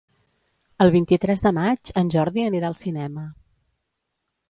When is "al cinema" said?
2.73-3.31